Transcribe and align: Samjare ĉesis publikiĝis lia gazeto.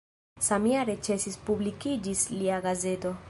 Samjare 0.45 0.95
ĉesis 1.09 1.37
publikiĝis 1.51 2.25
lia 2.39 2.61
gazeto. 2.69 3.15